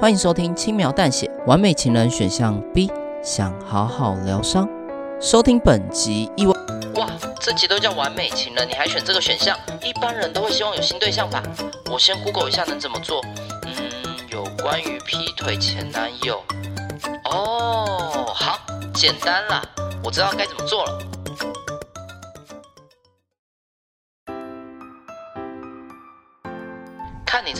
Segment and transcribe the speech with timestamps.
[0.00, 2.90] 欢迎收听轻描淡写完美情人选项 B，
[3.22, 4.68] 想好好疗伤。
[5.20, 6.52] 收听本集意外
[6.96, 7.08] 哇，
[7.40, 9.56] 这集都叫完美情人，你还选这个选项？
[9.82, 11.42] 一般人都会希望有新对象吧？
[11.90, 13.20] 我先 Google 一下能怎么做。
[13.64, 13.72] 嗯，
[14.30, 16.42] 有关于劈腿前男友。
[17.30, 18.58] 哦，好，
[18.92, 19.62] 简单啦，
[20.02, 20.98] 我知道该怎么做了。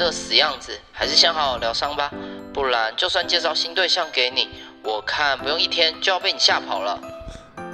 [0.02, 2.10] 这个死样子，还是先好好疗伤吧，
[2.52, 4.48] 不然就算介绍新对象给你，
[4.82, 6.98] 我看不用一天就要被你吓跑了。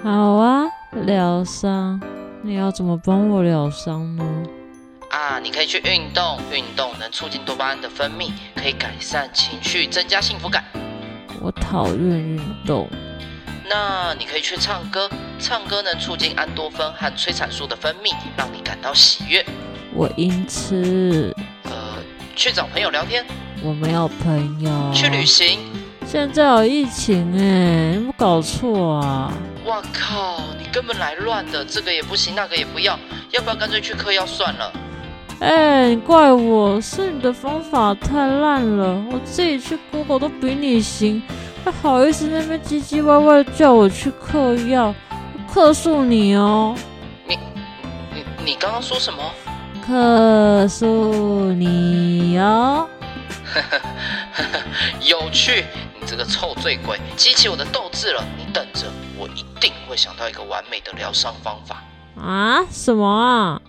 [0.04, 0.66] 好啊，
[1.06, 1.98] 疗伤，
[2.42, 4.23] 你要怎么帮我疗伤呢？
[5.09, 10.62] 啊，你可以去运动，运动能促进多巴胺的分泌，可以改善情绪，增加幸福感。
[11.40, 12.90] 我讨厌运动。
[13.70, 19.42] 那你可以去唱歌，唱歌能促进安多酚和催产素的分泌，让你感到喜悦。
[19.95, 21.34] 我因此。
[22.38, 23.27] 去找朋友聊天，
[23.65, 24.70] 我没有朋友。
[24.95, 25.59] 去旅行，
[26.06, 29.32] 现在有疫情哎，有没有搞错啊？
[29.66, 32.96] 哇靠，你根本来乱的，这个也不行，那个也不要，
[33.32, 34.73] 要不要干脆去嗑药算了？
[35.40, 41.21] 哎，你怪我，是你的方法太烂了，我自己去 Google 都比你行，
[41.65, 46.77] 还好意思那边唧唧歪歪叫我去嗑药，我克诉你哦。
[47.27, 47.37] 你
[48.15, 49.18] 你你刚刚说什么？
[49.88, 52.86] 客诉你哦，
[55.00, 55.64] 有趣！
[55.98, 58.22] 你这个臭醉鬼，激起我的斗志了。
[58.36, 58.86] 你等着，
[59.18, 61.82] 我一定会想到一个完美的疗伤方法。
[62.22, 62.62] 啊？
[62.70, 63.62] 什么啊？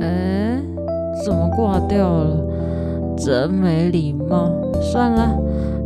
[0.00, 0.58] 哎，
[1.22, 2.34] 怎么挂掉了？
[3.18, 4.50] 真没礼貌。
[4.80, 5.36] 算了，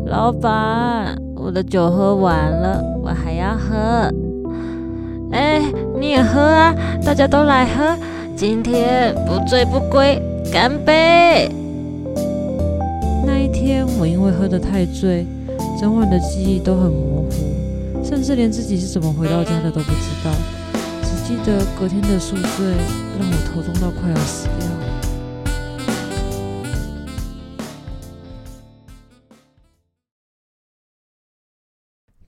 [0.06, 1.21] 老板，我
[1.52, 2.82] 的酒喝完了。
[3.02, 4.08] 我还要喝，
[5.32, 5.60] 哎，
[5.98, 6.72] 你也喝啊！
[7.04, 7.96] 大家都来喝，
[8.36, 10.22] 今天不醉不归，
[10.52, 11.50] 干杯！
[13.26, 15.26] 那一天，我因为喝得太醉，
[15.80, 20.30] 整晚的记忆都很模糊，甚至连自己是怎么回到家的都不知道，
[21.02, 22.66] 只记得隔天的宿醉
[23.18, 24.68] 让我头痛到快要死掉。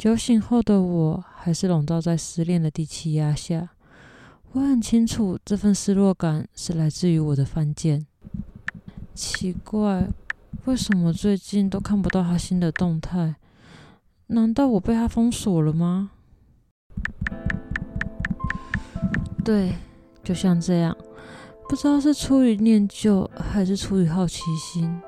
[0.05, 3.71] 酒醒后的我，还是笼罩在失恋的低气压下。
[4.53, 8.05] 我很清楚，这份失落感是来自于我的犯贱。
[9.15, 10.07] 奇怪，
[10.67, 13.37] 为什么最近都看不到他新的动态？
[14.27, 16.11] 难道我被他封锁了吗？
[19.43, 19.73] 对，
[20.23, 20.95] 就像这样，
[21.67, 25.01] 不知道是出于念旧，还是出于好奇心。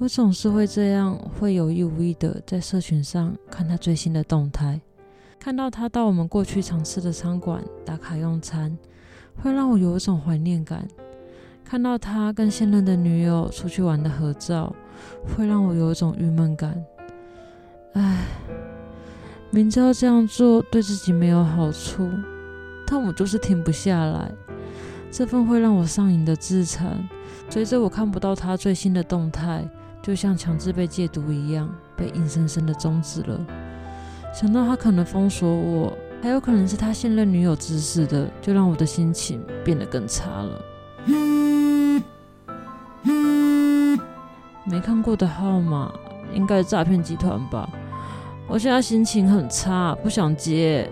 [0.00, 4.80] 我总是会这样，会有意无意的在社群上看他最新的动态，
[5.38, 8.74] 看到他到我们过去常吃的餐馆打卡用餐，
[9.36, 10.80] 会让我有一种怀念感；
[11.62, 14.74] 看到他跟现任的女友出去玩的合照，
[15.36, 16.82] 会让我有一种郁闷感。
[17.92, 18.24] 唉，
[19.50, 22.08] 明知道这样做对自己没有好处，
[22.86, 24.32] 但我就是停不下来。
[25.10, 27.06] 这份会让我上瘾的自残，
[27.50, 29.68] 随着我看不到他最新的动态。
[30.02, 33.38] 就像强制被戒毒一样，被硬生生的终止了。
[34.32, 40.62] 想到他可能封锁我，还有可能是他现任女友指使的，就让我的心情变得更差了。
[44.64, 45.92] 没看过的号码，
[46.32, 47.68] 应该是诈骗集团吧？
[48.46, 50.88] 我现在心情很差，不想接。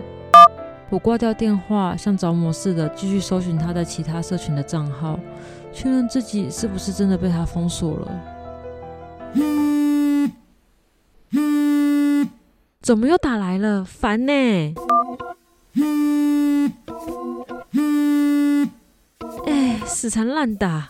[0.89, 5.19] 我挂掉电话，像着魔似的继续搜寻他的其他社群的账号，
[5.71, 8.11] 确认自己是不是真的被他封锁了。
[12.89, 13.85] 怎么又打来了？
[13.85, 14.33] 烦呢！
[19.45, 20.89] 哎，死缠烂打，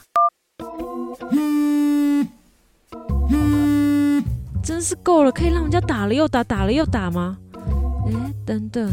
[4.64, 5.32] 真是够了！
[5.34, 7.38] 可以让人家打了又打，打了又打吗？
[8.08, 8.90] 哎，等等，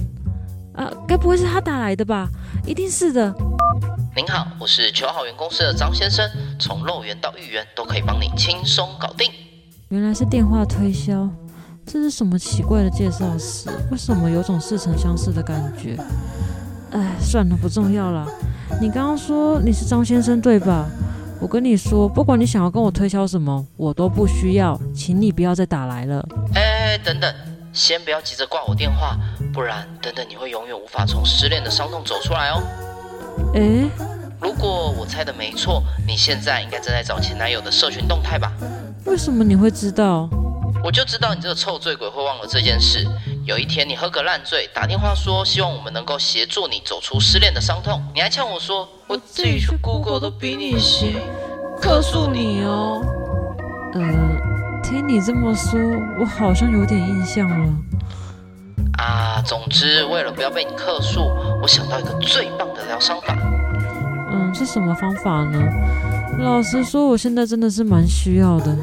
[0.75, 2.28] 啊，该不会是他打来的吧？
[2.66, 3.33] 一定是的。
[4.16, 6.28] 您好，我是求好缘公司的张先生，
[6.59, 9.31] 从肉圆到芋圆都可以帮你轻松搞定。
[9.91, 11.31] 原来是电话推销，
[11.86, 13.71] 这是什么奇怪的介绍词？
[13.92, 15.97] 为什么有种似曾相识的感觉？
[16.91, 18.27] 哎，算了，不重要了。
[18.80, 20.86] 你刚刚说你是张先生对吧？
[21.41, 26.27] 我跟你说，不管你想要跟我推销什么，我都不需要，请你不要再打来了。
[26.54, 27.33] 哎，等等，
[27.72, 29.16] 先不要急着挂我电话，
[29.53, 32.62] 不然等等你会永远无法从失恋的伤痛走出来哦。
[33.54, 33.88] 诶，
[34.41, 38.53] 如果我猜的没错，你现在应该正在找前男友的社群动态吧？
[39.04, 40.28] 为什么你会知道？
[40.86, 43.04] 我就知道你这个臭醉鬼会忘了这件事。
[43.44, 51.16] 有一天你喝个烂醉，打电话说希望我们能够协助你走出失恋的伤痛，你还呛我说我自己去 Google 都比你行，
[51.83, 53.04] 克诉你哦。
[53.94, 54.00] 呃，
[54.84, 55.77] 听你这么说，
[56.21, 57.72] 我好像有点印象了。
[58.98, 61.21] 啊，总之为了不要被你克诉，
[61.60, 63.36] 我想到一个最棒的疗伤法。
[64.30, 65.60] 嗯，是什么方法呢？
[66.38, 68.77] 老实说，我现在真的是蛮需要的。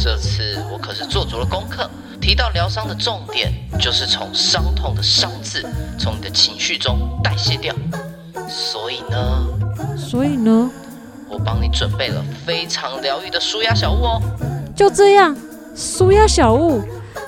[0.00, 1.88] 这次我可是做足了功课。
[2.22, 5.62] 提到疗伤的重点，就是从伤痛的“伤”字，
[5.98, 7.74] 从你的情绪中代谢掉。
[8.48, 9.46] 所以呢，
[9.96, 10.70] 所以呢，
[11.28, 14.22] 我帮你准备了非常疗愈的舒压小物哦。
[14.74, 15.36] 就这样，
[15.76, 16.82] 舒压小物。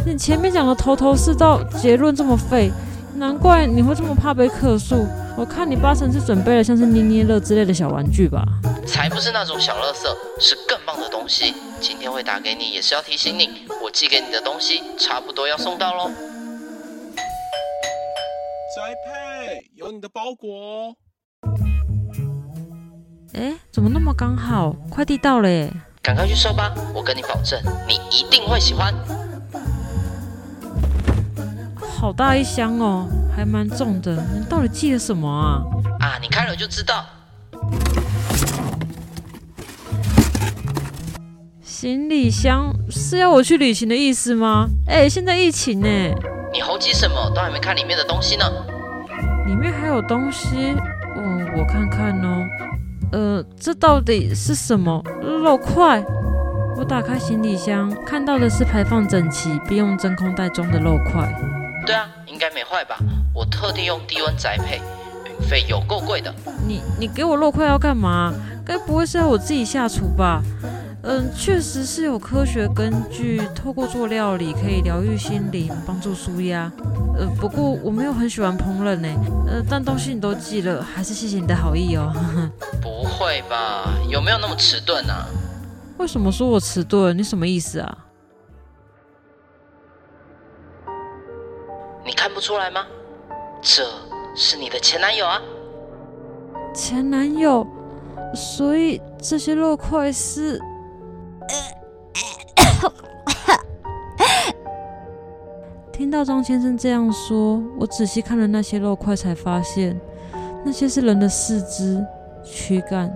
[0.06, 2.70] 你前面讲的头头是道，结论这么废，
[3.16, 5.06] 难怪你会这么怕被克诉。
[5.36, 8.42] 我看你八成是准备了像是捏捏乐之类的小玩具吧？
[8.86, 11.54] 才不是那种小乐色，是更棒的东西。
[11.82, 16.08] 今天会打给你，也是要提醒你，我寄给你的东西差不多要送到喽。
[18.76, 20.94] 宅配，有你的包裹哦。
[23.34, 24.70] 哎，怎么那么刚好？
[24.88, 25.72] 快递到了耶！
[26.00, 28.94] 赶快去收吧，我跟你保证，你一定会喜欢。
[31.80, 34.24] 好大一箱哦，还蛮重的。
[34.32, 35.64] 你到底寄了什么啊？
[35.98, 37.04] 啊，你开了就知道。
[41.82, 44.68] 行李箱是要我去旅行的意思吗？
[44.86, 45.88] 哎，现在疫情呢。
[46.52, 47.28] 你猴急什么？
[47.34, 48.44] 都还没看里面的东西呢。
[49.48, 50.76] 里面还有东西？
[51.16, 52.46] 嗯，我看看哦。
[53.10, 55.02] 呃，这到底是什么？
[55.20, 56.00] 肉块？
[56.76, 61.28] 我打开行李箱，看到的是排放整齐并用真空袋装的肉块。
[61.84, 62.96] 对啊，应该没坏吧？
[63.34, 64.80] 我特地用低温宅配，
[65.28, 66.32] 运费有够贵的。
[66.64, 68.32] 你你给我肉块要干嘛？
[68.64, 70.40] 该不会是要我自己下厨吧？
[71.04, 76.70] 嗯，确实是有科学根据，透过做料理可以疗愈心灵，帮助舒压。
[77.18, 79.08] 呃，不过我没有很喜欢烹饪呢。
[79.48, 82.12] 呃，但东西你都寄了，还是谢谢你的好意哦。
[82.80, 83.92] 不会吧？
[84.08, 85.26] 有没有那么迟钝啊？
[85.98, 87.18] 为什么说我迟钝？
[87.18, 87.98] 你什么意思啊？
[92.04, 92.86] 你看不出来吗？
[93.60, 93.84] 这
[94.36, 95.42] 是你的前男友啊！
[96.72, 97.66] 前男友，
[98.34, 100.60] 所以这些肉块是……
[105.92, 110.00] 听到张先生这样说，我仔细看了那些肉块，才发现
[110.64, 112.04] 那些是人的四肢、
[112.44, 113.14] 躯干。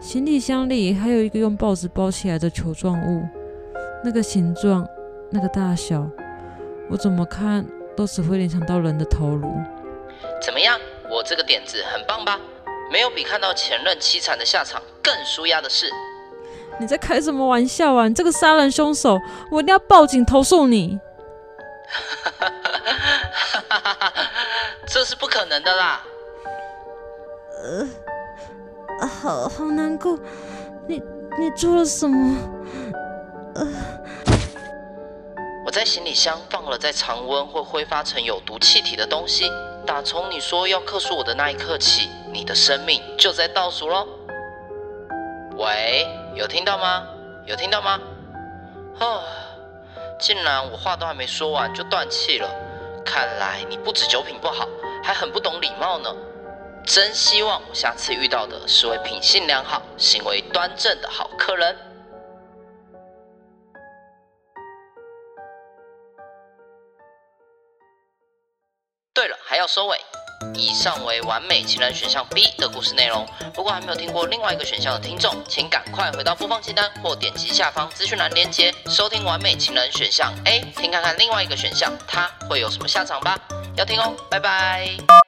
[0.00, 3.26] 行李箱里还有一个用报纸包起来的球状物，
[4.04, 4.86] 那个形状，
[5.30, 6.06] 那个大小，
[6.90, 7.66] 我怎么看？
[7.96, 9.48] 都只会联想到人的头颅。
[10.42, 10.78] 怎么样？
[11.08, 12.40] 我这个点子很棒吧？
[12.92, 15.86] 没有比看到前任凄惨的下场更舒压的事。
[16.80, 18.08] 你在开什么玩笑啊？
[18.08, 19.18] 你这个杀人凶手，
[19.50, 20.98] 我一定要报警投诉你！
[24.86, 26.02] 这是不可能的啦。
[27.62, 27.88] 呃，
[29.06, 30.18] 好好难过。
[30.86, 31.02] 你
[31.38, 32.36] 你做了什么？
[33.54, 33.66] 呃。
[35.74, 39.50] 在行李箱放了在常温会挥发成有毒气体的东西。
[39.84, 44.06] 打从你说要克诉我的那一刻起，你的生命就在倒数喽。
[45.56, 47.06] 喂，有听到吗？
[47.46, 48.00] 有听到吗？
[48.98, 49.22] 啊，
[50.18, 52.48] 竟然我话都还没说完就断气了。
[53.04, 54.66] 看来你不止酒品不好，
[55.02, 56.14] 还很不懂礼貌呢。
[56.84, 61.76] 真希望我下次遇到的是位品性良好、行为端正的好客人。
[69.14, 69.98] 对了，还要收尾。
[70.54, 73.26] 以上为完美情人选项 B 的故事内容。
[73.56, 83.38] 如果还没有听过另外一个选项的听众，请赶快回到播放清单或点击下方资讯栏链接，收听完美情人选项 A，听看看另外一个选项它会有什么下场吧。
[83.76, 85.23] 要听哦，拜拜。